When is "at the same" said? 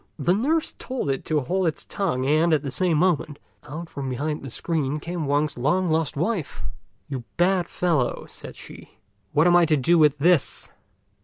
2.55-2.97